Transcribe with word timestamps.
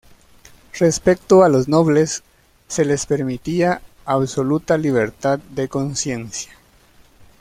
Respecto 0.79 1.43
a 1.43 1.49
los 1.49 1.67
nobles, 1.67 2.23
se 2.67 2.85
les 2.85 3.05
permitía 3.05 3.83
absoluta 4.03 4.75
libertad 4.75 5.37
de 5.51 5.67
conciencia. 5.69 6.53